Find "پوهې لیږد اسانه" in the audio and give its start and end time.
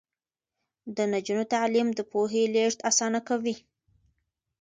2.11-3.19